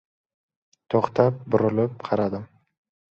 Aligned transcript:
To‘xtab, 0.93 1.37
burilib 1.57 1.93
qaradim. 2.09 2.49